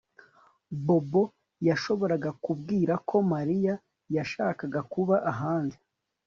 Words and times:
Bobo 0.85 1.23
yashoboraga 1.67 2.29
kubwira 2.43 2.93
ko 3.09 3.15
Mariya 3.33 3.73
yashakaga 4.15 4.79
kuba 4.93 5.15
ahandi 5.31 5.77